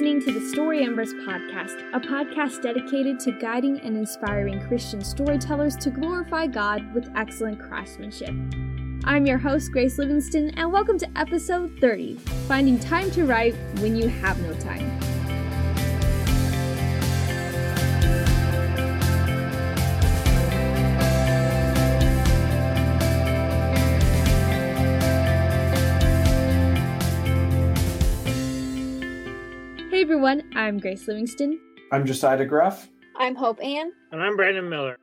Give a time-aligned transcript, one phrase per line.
[0.00, 5.76] listening to the Story Embers podcast, a podcast dedicated to guiding and inspiring Christian storytellers
[5.76, 8.34] to glorify God with excellent craftsmanship.
[9.04, 12.16] I'm your host, Grace Livingston, and welcome to episode 30
[12.48, 14.99] Finding Time to Write When You Have No Time.
[30.60, 31.58] I'm Grace Livingston.
[31.90, 32.86] I'm Josiah DeGraaf.
[33.16, 33.92] I'm Hope Ann.
[34.12, 34.98] And I'm Brandon Miller.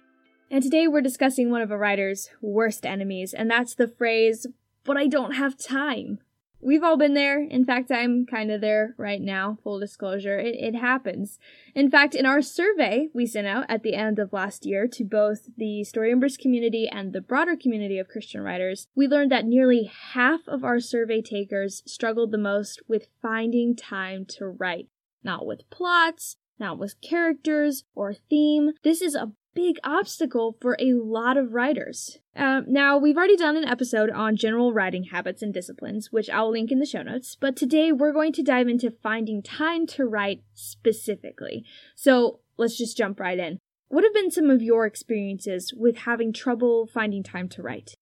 [0.51, 4.45] And today we're discussing one of a writer's worst enemies, and that's the phrase,
[4.83, 6.19] but I don't have time.
[6.61, 7.41] We've all been there.
[7.41, 10.37] In fact, I'm kind of there right now, full disclosure.
[10.37, 11.39] It, it happens.
[11.73, 15.03] In fact, in our survey we sent out at the end of last year to
[15.03, 19.89] both the Storyembers community and the broader community of Christian writers, we learned that nearly
[20.13, 24.87] half of our survey takers struggled the most with finding time to write.
[25.27, 28.71] Not with plots, not with characters or theme.
[28.83, 32.17] This is a big obstacle for a lot of writers.
[32.33, 36.49] Uh, now, we've already done an episode on general writing habits and disciplines, which I'll
[36.49, 40.05] link in the show notes, but today we're going to dive into finding time to
[40.05, 41.65] write specifically.
[41.93, 43.59] So let's just jump right in.
[43.89, 47.95] What have been some of your experiences with having trouble finding time to write?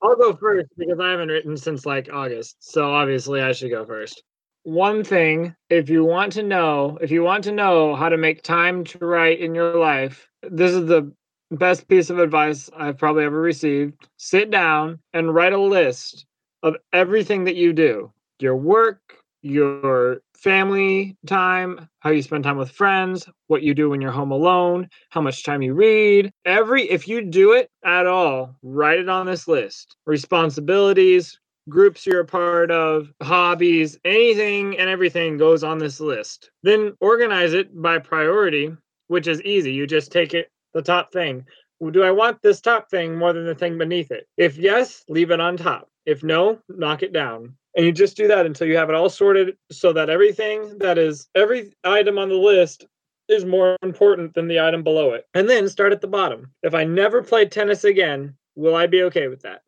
[0.00, 3.84] I'll go first because I haven't written since like August, so obviously I should go
[3.84, 4.22] first
[4.68, 8.42] one thing if you want to know if you want to know how to make
[8.42, 11.10] time to write in your life this is the
[11.50, 13.94] best piece of advice i've probably ever received.
[14.18, 16.26] Sit down and write a list
[16.62, 18.12] of everything that you do.
[18.40, 19.00] Your work
[19.40, 24.32] your family time how you spend time with friends what you do when you're home
[24.32, 26.30] alone how much time you read.
[26.44, 29.96] Every if you do it at all write it on this list.
[30.06, 36.50] Responsibilities groups you're a part of, hobbies, anything and everything goes on this list.
[36.62, 38.72] Then organize it by priority,
[39.08, 39.72] which is easy.
[39.72, 41.44] You just take it the top thing.
[41.92, 44.26] Do I want this top thing more than the thing beneath it?
[44.36, 45.88] If yes, leave it on top.
[46.06, 47.56] If no, knock it down.
[47.76, 50.98] And you just do that until you have it all sorted so that everything that
[50.98, 52.86] is every item on the list
[53.28, 55.26] is more important than the item below it.
[55.34, 56.50] And then start at the bottom.
[56.62, 59.60] If I never play tennis again, will I be okay with that?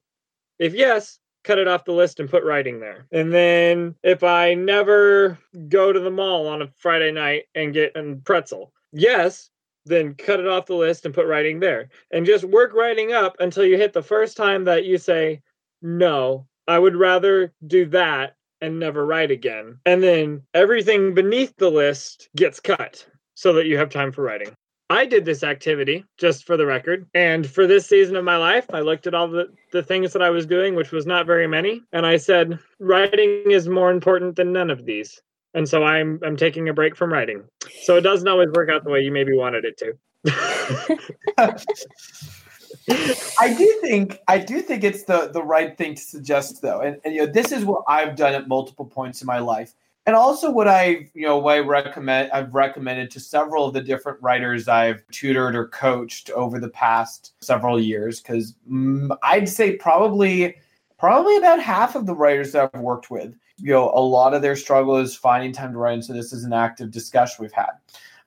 [0.58, 3.06] If yes, cut it off the list and put writing there.
[3.12, 7.96] And then if I never go to the mall on a Friday night and get
[7.96, 9.50] a pretzel, yes,
[9.86, 11.88] then cut it off the list and put writing there.
[12.10, 15.40] And just work writing up until you hit the first time that you say,
[15.82, 19.78] no, I would rather do that and never write again.
[19.86, 24.54] And then everything beneath the list gets cut so that you have time for writing.
[24.90, 27.06] I did this activity just for the record.
[27.14, 30.20] And for this season of my life, I looked at all the, the things that
[30.20, 31.80] I was doing, which was not very many.
[31.92, 35.22] And I said, writing is more important than none of these.
[35.54, 37.42] And so I'm I'm taking a break from writing.
[37.82, 39.98] So it doesn't always work out the way you maybe wanted it to.
[43.40, 46.80] I do think I do think it's the the right thing to suggest though.
[46.80, 49.74] And, and you know, this is what I've done at multiple points in my life
[50.10, 53.80] and also what I you know what I recommend I've recommended to several of the
[53.80, 59.76] different writers I've tutored or coached over the past several years because mm, I'd say
[59.76, 60.56] probably
[60.98, 64.42] probably about half of the writers that I've worked with you know a lot of
[64.42, 67.52] their struggle is finding time to write and so this is an active discussion we've
[67.52, 67.70] had.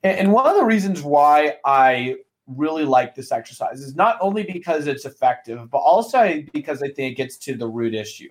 [0.03, 2.15] And, and one of the reasons why I
[2.47, 7.11] really like this exercise is not only because it's effective but also because I think
[7.11, 8.29] it gets to the root issue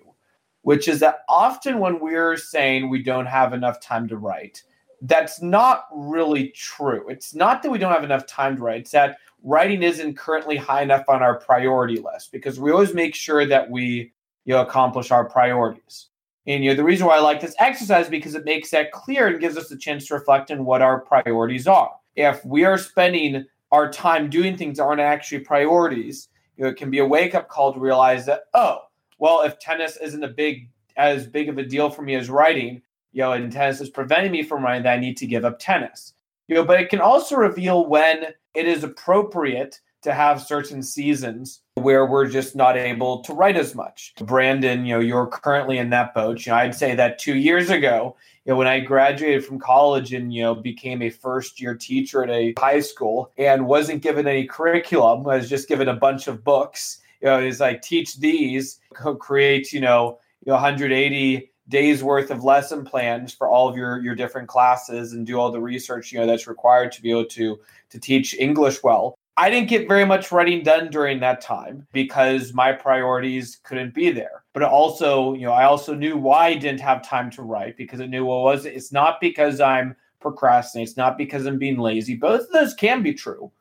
[0.63, 4.63] which is that often when we're saying we don't have enough time to write,
[5.01, 7.07] that's not really true.
[7.09, 10.55] It's not that we don't have enough time to write, it's that writing isn't currently
[10.55, 14.13] high enough on our priority list because we always make sure that we
[14.45, 16.07] you know accomplish our priorities.
[16.47, 19.27] And you know the reason why I like this exercise because it makes that clear
[19.27, 21.91] and gives us a chance to reflect on what our priorities are.
[22.15, 26.77] If we are spending our time doing things that aren't actually priorities, you know, it
[26.77, 28.79] can be a wake up call to realize that oh,
[29.23, 30.67] well, if tennis isn't a big
[30.97, 32.81] as big of a deal for me as writing,
[33.13, 35.59] you know, and tennis is preventing me from writing, that I need to give up
[35.59, 36.13] tennis.
[36.49, 41.61] You know, but it can also reveal when it is appropriate to have certain seasons
[41.75, 44.13] where we're just not able to write as much.
[44.17, 46.45] Brandon, you know, you're currently in that boat.
[46.45, 50.11] You know, I'd say that two years ago, you know, when I graduated from college
[50.11, 54.27] and, you know, became a first year teacher at a high school and wasn't given
[54.27, 58.17] any curriculum, I was just given a bunch of books you know, is like teach
[58.17, 58.79] these,
[59.19, 64.13] create, you know, you 180 days worth of lesson plans for all of your your
[64.13, 67.57] different classes and do all the research, you know, that's required to be able to
[67.89, 69.15] to teach English well.
[69.37, 74.11] I didn't get very much writing done during that time because my priorities couldn't be
[74.11, 74.43] there.
[74.53, 77.99] But also, you know, I also knew why I didn't have time to write because
[77.99, 78.75] i knew what well, was it?
[78.75, 82.15] It's not because I'm procrastinating It's not because I'm being lazy.
[82.15, 83.51] Both of those can be true.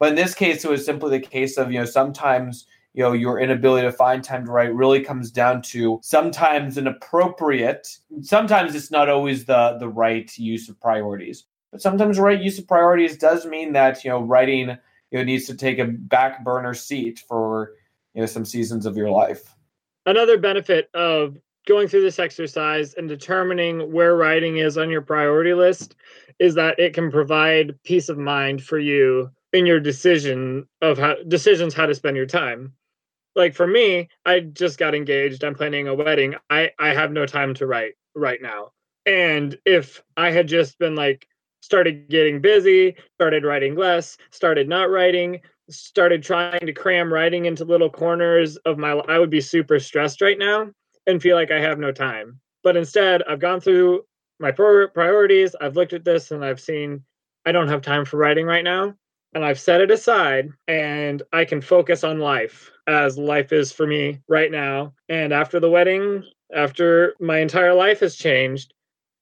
[0.00, 3.12] But in this case, it was simply the case of, you know, sometimes, you know,
[3.12, 8.74] your inability to find time to write really comes down to sometimes an appropriate, sometimes
[8.74, 11.44] it's not always the the right use of priorities.
[11.70, 14.76] But sometimes the right use of priorities does mean that, you know, writing
[15.10, 17.74] you know needs to take a back burner seat for,
[18.14, 19.54] you know, some seasons of your life.
[20.06, 25.54] Another benefit of going through this exercise and determining where writing is on your priority
[25.54, 25.94] list
[26.40, 31.14] is that it can provide peace of mind for you in your decision of how
[31.28, 32.72] decisions how to spend your time
[33.36, 37.26] like for me i just got engaged i'm planning a wedding i i have no
[37.26, 38.72] time to write right now.
[39.06, 41.26] And if i had just been like
[41.62, 47.64] started getting busy started writing less started not writing started trying to cram writing into
[47.64, 50.68] little corners of my i would be super stressed right now
[51.06, 52.38] and feel like i have no time.
[52.62, 54.04] But instead i've gone through
[54.38, 57.04] my priorities i've looked at this and i've seen
[57.46, 58.94] i don't have time for writing right now.
[59.32, 63.86] And I've set it aside and I can focus on life as life is for
[63.86, 64.92] me right now.
[65.08, 68.74] And after the wedding, after my entire life has changed,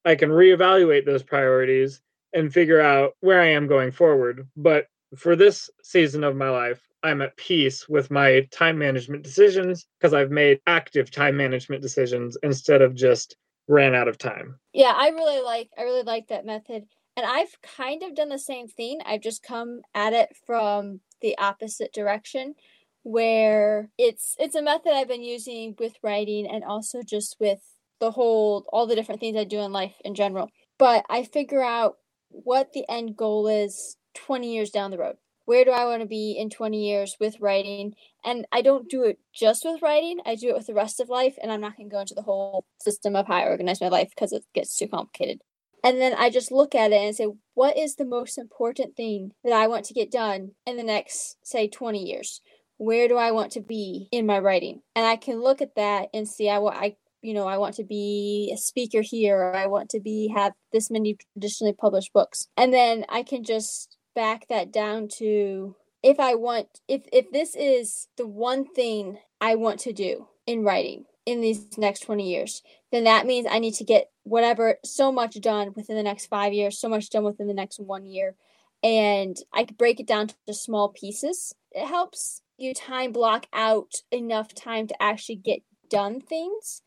[0.06, 2.00] I can reevaluate those priorities
[2.32, 4.49] and figure out where I am going forward.
[4.56, 4.87] But
[5.17, 10.15] for this season of my life, I'm at peace with my time management decisions because
[10.15, 13.37] I've made active time management decisions instead of just
[13.69, 14.59] ran out of time.
[14.73, 16.85] Yeah, I really like I really like that method.
[17.17, 19.00] And I've kind of done the same thing.
[19.05, 22.55] I've just come at it from the opposite direction
[23.03, 27.61] where it's it's a method I've been using with writing and also just with
[28.00, 30.50] the whole all the different things I do in life in general.
[30.79, 31.97] But I figure out
[32.29, 35.17] what the end goal is 20 years down the road.
[35.45, 37.95] Where do I want to be in 20 years with writing?
[38.23, 41.09] And I don't do it just with writing, I do it with the rest of
[41.09, 41.37] life.
[41.43, 43.89] And I'm not going to go into the whole system of how I organize my
[43.89, 45.41] life because it gets too complicated.
[45.83, 49.33] And then I just look at it and say, what is the most important thing
[49.44, 52.41] that I want to get done in the next, say, 20 years?
[52.79, 54.83] Where do I want to be in my writing?
[54.97, 57.75] And I can look at that and see, I, want I you know, I want
[57.77, 62.13] to be a speaker here, or I want to be have this many traditionally published
[62.13, 62.49] books.
[62.57, 67.55] And then I can just back that down to if I want if if this
[67.57, 72.63] is the one thing I want to do in writing in these next 20 years,
[72.91, 76.53] then that means I need to get whatever so much done within the next five
[76.53, 78.35] years, so much done within the next one year.
[78.83, 81.55] And I could break it down to small pieces.
[81.73, 86.82] It helps you time block out enough time to actually get done things.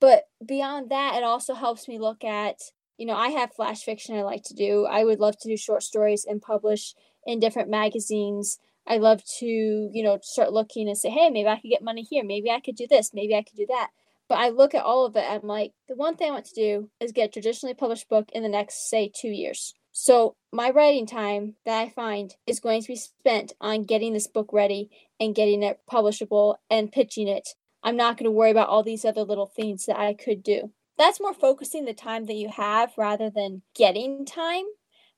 [0.00, 2.56] But beyond that, it also helps me look at,
[2.98, 4.84] you know, I have flash fiction I like to do.
[4.84, 8.58] I would love to do short stories and publish in different magazines.
[8.86, 12.02] I love to, you know, start looking and say, hey, maybe I could get money
[12.02, 12.24] here.
[12.24, 13.12] Maybe I could do this.
[13.14, 13.90] Maybe I could do that.
[14.28, 16.54] But I look at all of it, I'm like, the one thing I want to
[16.54, 19.74] do is get a traditionally published book in the next, say, two years.
[19.92, 24.26] So my writing time that I find is going to be spent on getting this
[24.26, 24.90] book ready
[25.20, 27.48] and getting it publishable and pitching it.
[27.82, 30.72] I'm not going to worry about all these other little things that I could do.
[30.96, 34.64] That's more focusing the time that you have rather than getting time.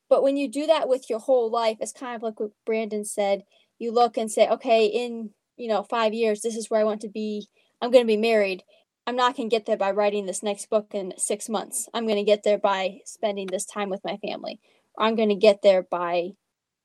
[0.08, 3.04] But when you do that with your whole life, it's kind of like what Brandon
[3.04, 3.44] said.
[3.78, 7.00] You look and say, okay, in you know five years, this is where I want
[7.02, 7.48] to be.
[7.80, 8.62] I'm going to be married.
[9.06, 11.88] I'm not going to get there by writing this next book in six months.
[11.92, 14.60] I'm going to get there by spending this time with my family.
[14.94, 16.32] Or I'm going to get there by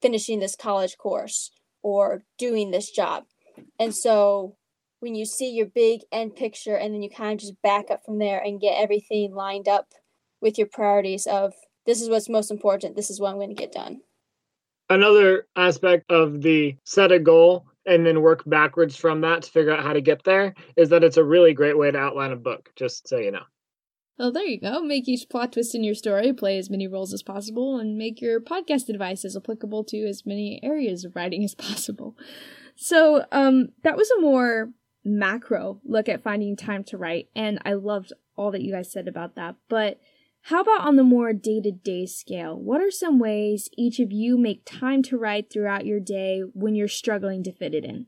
[0.01, 3.23] finishing this college course or doing this job.
[3.79, 4.57] And so
[4.99, 8.03] when you see your big end picture and then you kind of just back up
[8.05, 9.93] from there and get everything lined up
[10.41, 11.53] with your priorities of
[11.85, 14.01] this is what's most important, this is what I'm going to get done.
[14.89, 19.71] Another aspect of the set a goal and then work backwards from that to figure
[19.71, 22.35] out how to get there is that it's a really great way to outline a
[22.35, 23.43] book, just so you know.
[24.17, 24.81] Well, there you go.
[24.81, 28.19] Make each plot twist in your story play as many roles as possible, and make
[28.19, 32.17] your podcast advice as applicable to as many areas of writing as possible.
[32.75, 34.71] So, um, that was a more
[35.05, 39.07] macro look at finding time to write, and I loved all that you guys said
[39.07, 39.55] about that.
[39.69, 39.99] But
[40.43, 42.59] how about on the more day to day scale?
[42.59, 46.75] What are some ways each of you make time to write throughout your day when
[46.75, 48.07] you're struggling to fit it in?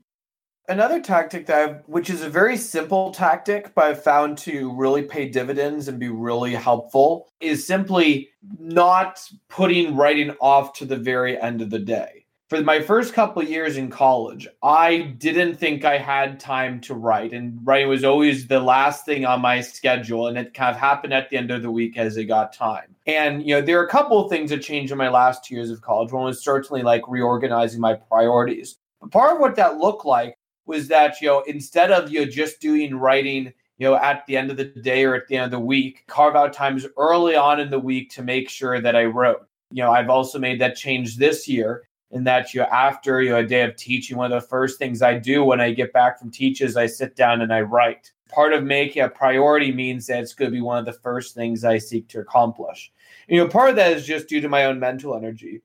[0.68, 5.02] Another tactic that I've, which is a very simple tactic, but I've found to really
[5.02, 11.40] pay dividends and be really helpful, is simply not putting writing off to the very
[11.40, 12.21] end of the day
[12.52, 17.32] for my first couple years in college, I didn't think I had time to write,
[17.32, 21.14] and writing was always the last thing on my schedule, and it kind of happened
[21.14, 22.94] at the end of the week as it got time.
[23.06, 25.54] And you know, there are a couple of things that changed in my last two
[25.54, 26.12] years of college.
[26.12, 28.76] One was certainly like reorganizing my priorities.
[29.00, 32.30] But part of what that looked like was that you know, instead of you know,
[32.30, 35.46] just doing writing you know, at the end of the day or at the end
[35.46, 38.94] of the week, carve out times early on in the week to make sure that
[38.94, 39.46] I wrote.
[39.70, 43.30] You know, I've also made that change this year in that you know, after you
[43.30, 45.92] know, a day of teaching, one of the first things I do when I get
[45.92, 48.12] back from teaches, I sit down and I write.
[48.28, 51.34] Part of making a priority means that it's going to be one of the first
[51.34, 52.92] things I seek to accomplish.
[53.28, 55.62] You know, part of that is just due to my own mental energy.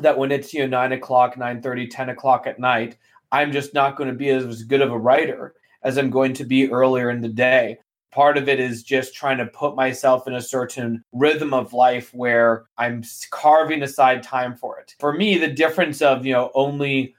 [0.00, 2.96] That when it's you know nine o'clock, 9 30, 10 o'clock at night,
[3.32, 6.44] I'm just not going to be as good of a writer as I'm going to
[6.44, 7.78] be earlier in the day
[8.10, 12.12] part of it is just trying to put myself in a certain rhythm of life
[12.14, 14.94] where I'm carving aside time for it.
[14.98, 17.14] For me, the difference of, you know, only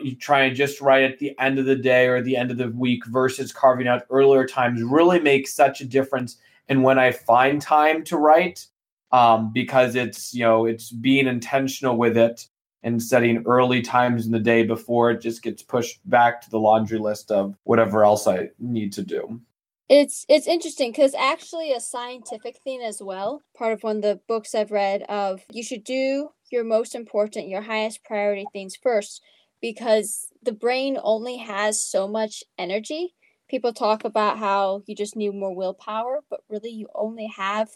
[0.00, 2.58] you try and just write at the end of the day or the end of
[2.58, 6.36] the week versus carving out earlier times really makes such a difference
[6.68, 8.66] in when I find time to write
[9.12, 12.46] um, because it's, you know, it's being intentional with it
[12.82, 16.58] and setting early times in the day before it just gets pushed back to the
[16.58, 19.40] laundry list of whatever else I need to do.
[19.88, 23.42] It's it's interesting because actually a scientific thing as well.
[23.56, 27.48] Part of one of the books I've read of you should do your most important,
[27.48, 29.20] your highest priority things first
[29.60, 33.14] because the brain only has so much energy.
[33.48, 37.68] People talk about how you just need more willpower, but really you only have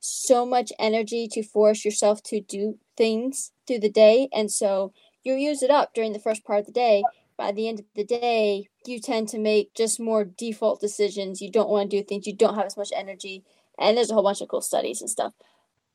[0.00, 5.34] so much energy to force yourself to do things through the day and so you
[5.34, 7.02] use it up during the first part of the day
[7.40, 11.40] by the end of the day, you tend to make just more default decisions.
[11.40, 13.44] You don't want to do things, you don't have as much energy.
[13.78, 15.32] And there's a whole bunch of cool studies and stuff.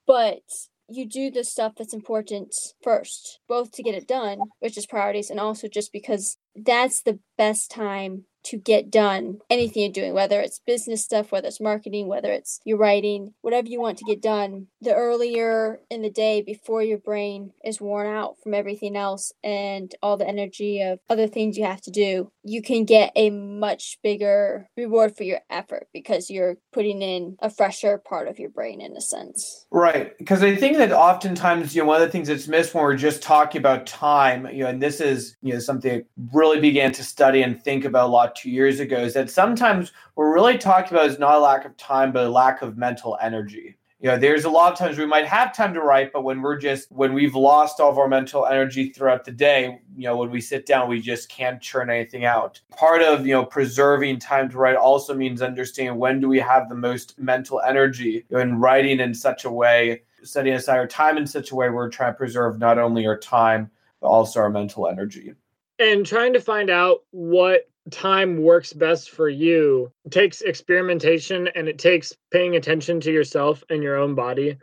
[0.08, 0.42] But
[0.90, 5.30] you do the stuff that's important first, both to get it done, which is priorities,
[5.30, 10.40] and also just because that's the best time to get done anything you're doing, whether
[10.40, 14.22] it's business stuff, whether it's marketing, whether it's your writing, whatever you want to get
[14.22, 19.32] done, the earlier in the day before your brain is worn out from everything else
[19.44, 23.30] and all the energy of other things you have to do, you can get a
[23.32, 28.50] much bigger reward for your effort because you're putting in a fresher part of your
[28.50, 29.66] brain in a sense.
[29.72, 30.16] Right.
[30.18, 32.96] Because I think that oftentimes, you know, one of the things that's missed when we're
[32.96, 36.92] just talking about time, you know, and this is, you know, something I really began
[36.94, 40.58] to study and think about a lot two years ago is that sometimes we're really
[40.58, 43.78] talking about is not a lack of time, but a lack of mental energy.
[44.02, 46.42] You know, there's a lot of times we might have time to write, but when
[46.42, 50.18] we're just when we've lost all of our mental energy throughout the day, you know,
[50.18, 52.62] when we sit down, we just can't churn anything out.
[52.78, 56.70] Part of you know preserving time to write also means understanding when do we have
[56.70, 61.26] the most mental energy and writing in such a way, setting aside our time in
[61.26, 64.88] such a way we're trying to preserve not only our time but also our mental
[64.88, 65.34] energy.
[65.80, 71.68] And trying to find out what time works best for you it takes experimentation and
[71.68, 74.58] it takes paying attention to yourself and your own body.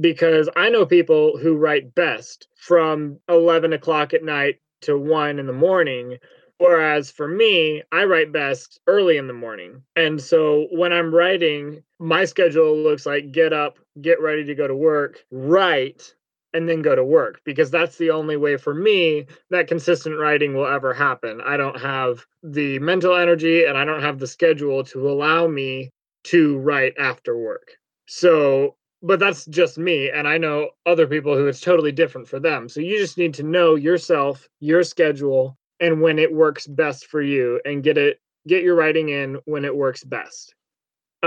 [0.00, 5.46] Because i know people who write best from 11 o'clock at night to 1 in
[5.46, 6.18] the morning
[6.58, 9.82] whereas for me i write best early in the morning.
[9.96, 14.66] And so when i'm writing my schedule looks like get up get ready to go
[14.66, 16.14] to work write
[16.54, 20.54] and then go to work because that's the only way for me that consistent writing
[20.54, 21.40] will ever happen.
[21.44, 25.90] I don't have the mental energy and I don't have the schedule to allow me
[26.24, 27.72] to write after work.
[28.06, 30.10] So, but that's just me.
[30.10, 32.68] And I know other people who it's totally different for them.
[32.68, 37.20] So you just need to know yourself, your schedule, and when it works best for
[37.20, 40.54] you and get it, get your writing in when it works best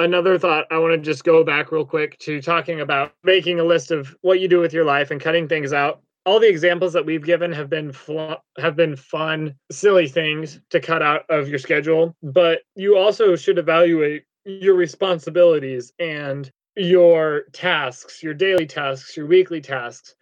[0.03, 3.63] another thought i want to just go back real quick to talking about making a
[3.63, 6.01] list of what you do with your life and cutting things out.
[6.25, 10.79] All the examples that we've given have been fl- have been fun silly things to
[10.79, 18.21] cut out of your schedule but you also should evaluate your responsibilities and your tasks
[18.21, 20.15] your daily tasks your weekly tasks.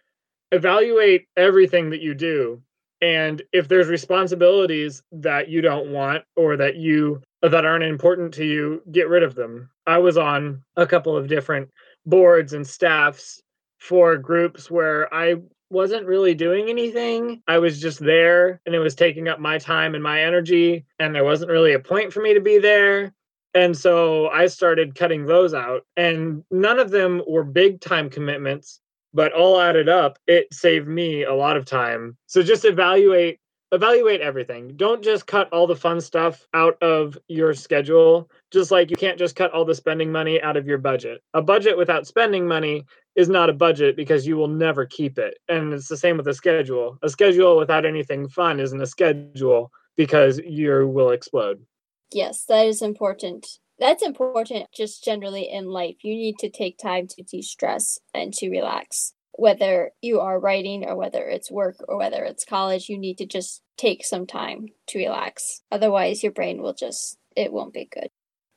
[0.52, 2.62] Evaluate everything that you do
[3.02, 8.44] and if there's responsibilities that you don't want or that you that aren't important to
[8.44, 9.70] you, get rid of them.
[9.86, 11.70] I was on a couple of different
[12.04, 13.42] boards and staffs
[13.78, 15.36] for groups where I
[15.68, 17.42] wasn't really doing anything.
[17.48, 21.14] I was just there and it was taking up my time and my energy, and
[21.14, 23.12] there wasn't really a point for me to be there.
[23.54, 28.80] And so I started cutting those out, and none of them were big time commitments,
[29.14, 32.18] but all added up, it saved me a lot of time.
[32.26, 33.40] So just evaluate
[33.76, 34.72] evaluate everything.
[34.76, 38.28] Don't just cut all the fun stuff out of your schedule.
[38.50, 41.22] Just like you can't just cut all the spending money out of your budget.
[41.34, 45.38] A budget without spending money is not a budget because you will never keep it.
[45.48, 46.98] And it's the same with a schedule.
[47.02, 51.64] A schedule without anything fun isn't a schedule because you will explode.
[52.12, 53.46] Yes, that is important.
[53.78, 55.96] That's important just generally in life.
[56.02, 60.84] You need to take time to de stress and to relax whether you are writing
[60.84, 64.68] or whether it's work or whether it's college, you need to just take some time
[64.88, 65.62] to relax.
[65.70, 68.08] Otherwise, your brain will just, it won't be good.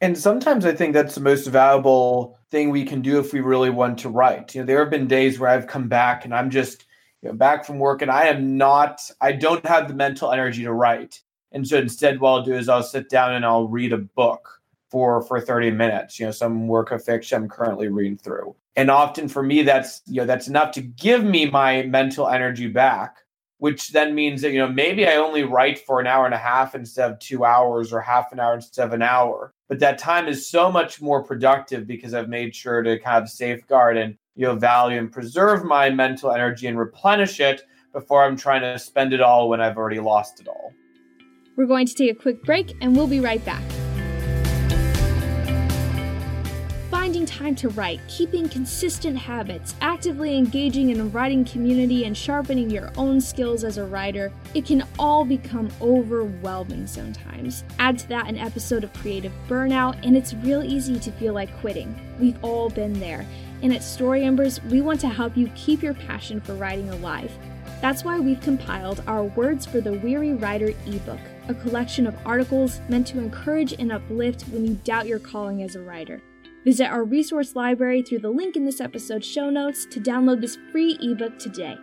[0.01, 3.69] And sometimes I think that's the most valuable thing we can do if we really
[3.69, 4.55] want to write.
[4.55, 6.86] You know, there have been days where I've come back and I'm just
[7.21, 10.63] you know, back from work and I am not, I don't have the mental energy
[10.63, 11.21] to write.
[11.51, 14.62] And so instead, what I'll do is I'll sit down and I'll read a book
[14.89, 18.55] for for 30 minutes, you know, some work of fiction I'm currently reading through.
[18.79, 22.67] And often for me, that's you know, that's enough to give me my mental energy
[22.67, 23.17] back,
[23.57, 26.38] which then means that, you know, maybe I only write for an hour and a
[26.38, 29.53] half instead of two hours or half an hour instead of an hour.
[29.67, 33.29] But that time is so much more productive because I've made sure to kind of
[33.29, 38.38] safeguard and you know value and preserve my mental energy and replenish it before I'm
[38.38, 40.71] trying to spend it all when I've already lost it all.
[41.57, 43.62] We're going to take a quick break and we'll be right back.
[47.09, 52.69] Finding time to write, keeping consistent habits, actively engaging in a writing community, and sharpening
[52.69, 57.63] your own skills as a writer, it can all become overwhelming sometimes.
[57.79, 61.51] Add to that an episode of creative burnout, and it's real easy to feel like
[61.61, 61.99] quitting.
[62.19, 63.25] We've all been there.
[63.63, 67.31] And at Story Embers, we want to help you keep your passion for writing alive.
[67.81, 72.81] That's why we've compiled our Words for the Weary Writer ebook, a collection of articles
[72.87, 76.21] meant to encourage and uplift when you doubt your calling as a writer.
[76.65, 80.57] Visit our resource library through the link in this episode's show notes to download this
[80.73, 81.77] free ebook today.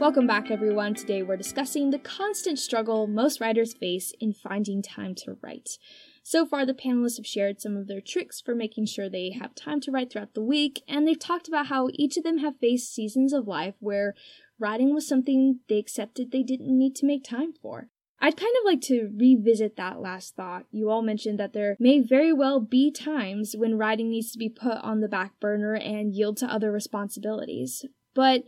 [0.00, 0.94] Welcome back, everyone.
[0.94, 5.76] Today we're discussing the constant struggle most writers face in finding time to write.
[6.22, 9.54] So far, the panelists have shared some of their tricks for making sure they have
[9.54, 12.56] time to write throughout the week, and they've talked about how each of them have
[12.56, 14.14] faced seasons of life where
[14.58, 17.90] writing was something they accepted they didn't need to make time for.
[18.24, 20.64] I'd kind of like to revisit that last thought.
[20.70, 24.48] You all mentioned that there may very well be times when writing needs to be
[24.48, 27.84] put on the back burner and yield to other responsibilities.
[28.14, 28.44] But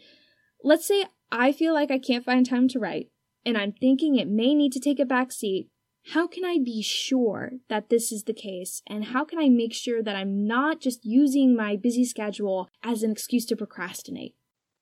[0.63, 3.11] let's say I feel like I can't find time to write,
[3.45, 5.69] and I'm thinking it may need to take a back seat
[6.09, 8.83] how can I be sure that this is the case?
[8.87, 13.03] And how can I make sure that I'm not just using my busy schedule as
[13.03, 14.35] an excuse to procrastinate?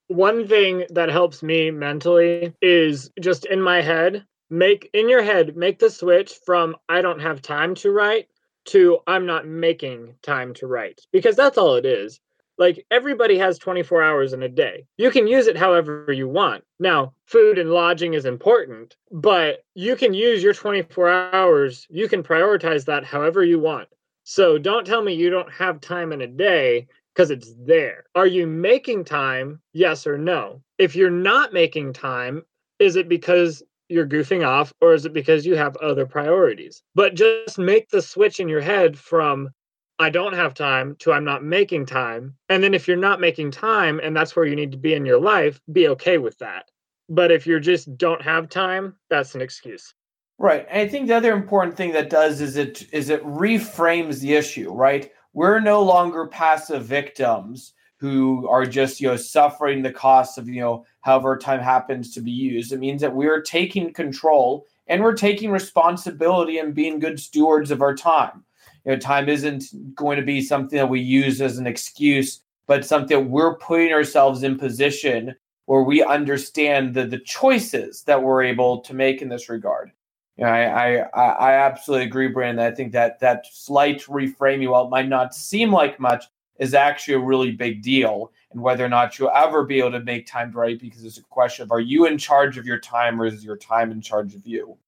[0.08, 5.56] One thing that helps me mentally is just in my head, make in your head,
[5.56, 8.28] make the switch from I don't have time to write
[8.66, 12.20] to I'm not making time to write because that's all it is.
[12.58, 14.84] Like everybody has 24 hours in a day.
[14.98, 16.64] You can use it however you want.
[16.78, 22.22] Now, food and lodging is important, but you can use your 24 hours, you can
[22.22, 23.88] prioritize that however you want.
[24.24, 28.04] So don't tell me you don't have time in a day because it's there.
[28.14, 29.60] Are you making time?
[29.72, 30.62] Yes or no?
[30.78, 32.42] If you're not making time,
[32.78, 33.62] is it because
[33.92, 36.82] you're goofing off or is it because you have other priorities?
[36.94, 39.50] But just make the switch in your head from
[39.98, 42.34] I don't have time to I'm not making time.
[42.48, 45.06] And then if you're not making time and that's where you need to be in
[45.06, 46.70] your life, be okay with that.
[47.08, 49.94] But if you just don't have time, that's an excuse.
[50.38, 50.66] Right.
[50.70, 54.34] And I think the other important thing that does is it is it reframes the
[54.34, 55.12] issue, right?
[55.34, 60.60] We're no longer passive victims who are just, you know, suffering the cost of, you
[60.60, 62.72] know, however time happens to be used.
[62.72, 67.80] It means that we're taking control and we're taking responsibility and being good stewards of
[67.80, 68.42] our time
[68.84, 72.84] you know, time isn't going to be something that we use as an excuse, but
[72.84, 75.34] something we're putting ourselves in position
[75.66, 79.92] where we understand the, the choices that we're able to make in this regard.
[80.36, 82.66] You know, I, I, I absolutely agree, Brandon.
[82.66, 86.24] I think that that slight reframing, while it might not seem like much,
[86.62, 88.30] is actually a really big deal.
[88.52, 91.18] And whether or not you'll ever be able to make time to write, because it's
[91.18, 94.00] a question of are you in charge of your time or is your time in
[94.00, 94.78] charge of you?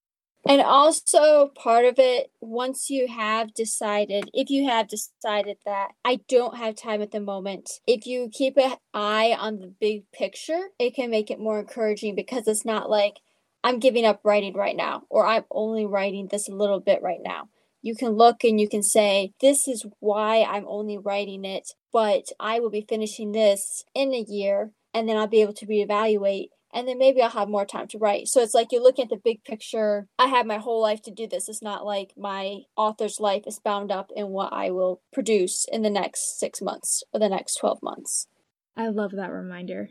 [0.46, 6.20] And also, part of it, once you have decided, if you have decided that I
[6.28, 10.68] don't have time at the moment, if you keep an eye on the big picture,
[10.78, 13.16] it can make it more encouraging because it's not like
[13.64, 17.48] I'm giving up writing right now or I'm only writing this little bit right now.
[17.85, 22.25] You can look and you can say, This is why I'm only writing it, but
[22.40, 26.47] I will be finishing this in a year and then I'll be able to reevaluate
[26.73, 28.29] and then maybe I'll have more time to write.
[28.29, 30.09] So it's like you're looking at the big picture.
[30.18, 31.47] I have my whole life to do this.
[31.47, 35.83] It's not like my author's life is bound up in what I will produce in
[35.83, 38.29] the next six months or the next 12 months.
[38.79, 39.90] I love that reminder.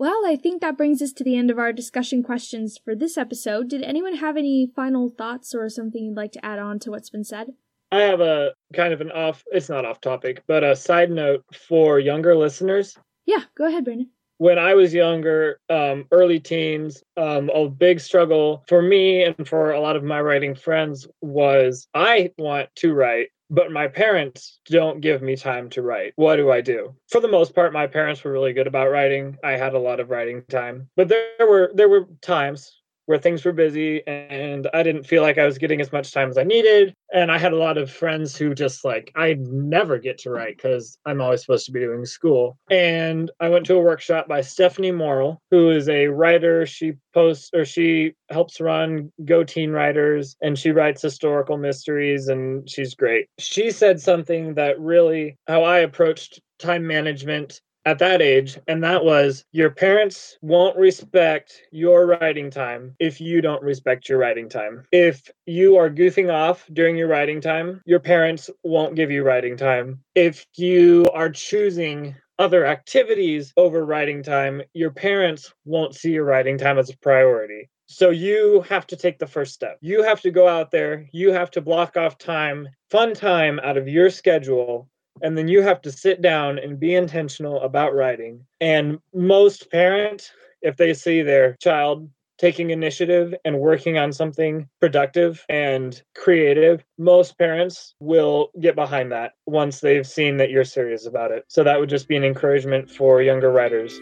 [0.00, 3.18] Well, I think that brings us to the end of our discussion questions for this
[3.18, 3.68] episode.
[3.68, 7.10] Did anyone have any final thoughts or something you'd like to add on to what's
[7.10, 7.48] been said?
[7.92, 11.44] I have a kind of an off, it's not off topic, but a side note
[11.52, 12.96] for younger listeners.
[13.26, 14.08] Yeah, go ahead, Brandon
[14.38, 19.72] when I was younger, um, early teens, um, a big struggle for me and for
[19.72, 25.00] a lot of my writing friends was I want to write, but my parents don't
[25.00, 26.12] give me time to write.
[26.16, 26.94] What do I do?
[27.08, 29.36] For the most part, my parents were really good about writing.
[29.44, 33.44] I had a lot of writing time, but there were there were times where things
[33.44, 36.44] were busy and I didn't feel like I was getting as much time as I
[36.44, 36.94] needed.
[37.12, 40.56] And I had a lot of friends who just like, I never get to write
[40.56, 42.56] because I'm always supposed to be doing school.
[42.70, 46.66] And I went to a workshop by Stephanie Morrill, who is a writer.
[46.66, 52.68] She posts or she helps run Go Teen Writers and she writes historical mysteries and
[52.70, 53.26] she's great.
[53.38, 57.60] She said something that really, how I approached time management
[57.90, 63.40] at that age, and that was your parents won't respect your writing time if you
[63.40, 64.84] don't respect your writing time.
[64.92, 69.56] If you are goofing off during your writing time, your parents won't give you writing
[69.56, 69.98] time.
[70.14, 76.58] If you are choosing other activities over writing time, your parents won't see your writing
[76.58, 77.68] time as a priority.
[77.86, 79.78] So you have to take the first step.
[79.80, 83.76] You have to go out there, you have to block off time, fun time out
[83.76, 84.88] of your schedule
[85.22, 88.44] and then you have to sit down and be intentional about writing.
[88.60, 90.30] And most parents,
[90.62, 97.36] if they see their child taking initiative and working on something productive and creative, most
[97.36, 101.44] parents will get behind that once they've seen that you're serious about it.
[101.48, 103.92] So that would just be an encouragement for younger writers.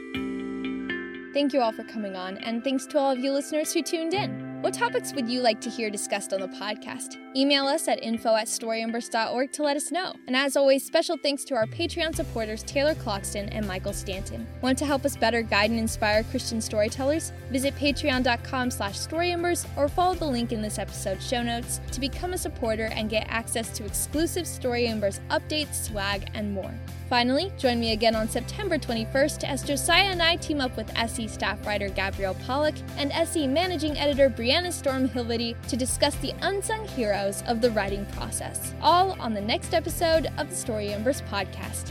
[1.35, 4.15] Thank you all for coming on, and thanks to all of you listeners who tuned
[4.15, 4.49] in.
[4.63, 7.17] What topics would you like to hear discussed on the podcast?
[7.37, 10.15] Email us at info at storyembers.org to let us know.
[10.27, 14.49] And as always, special thanks to our Patreon supporters Taylor Clockston and Michael Stanton.
[14.61, 17.33] Want to help us better guide and inspire Christian storytellers?
[17.53, 22.33] Visit patreon.com slash storyembers or follow the link in this episode's show notes to become
[22.33, 26.75] a supporter and get access to exclusive Story Embers updates, swag, and more.
[27.09, 30.91] Finally, join me again on September 21st as Josiah and I team up with
[31.27, 36.87] Staff writer Gabrielle Pollock and SE managing editor Brianna Storm Hilvity to discuss the unsung
[36.87, 41.91] heroes of the writing process, all on the next episode of the Story Embers podcast.